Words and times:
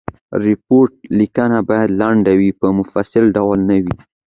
د 0.31 0.33
ریپورټ 0.47 0.91
لیکنه 1.19 1.57
باید 1.69 1.89
لنډ 2.01 2.25
وي 2.39 2.51
په 2.59 2.67
مفصل 2.79 3.23
ډول 3.37 3.59
نه 3.69 3.77
وي. 3.83 3.97